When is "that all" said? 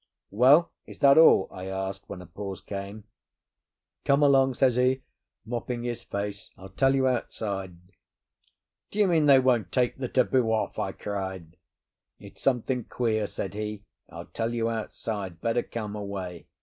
0.97-1.47